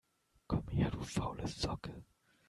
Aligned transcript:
Komm 0.51 0.67
her, 0.71 0.89
du 0.95 1.03
faule 1.05 1.47
Socke! 1.47 1.93